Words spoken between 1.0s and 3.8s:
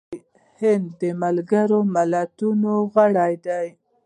د ملګرو ملتونو غړی دی.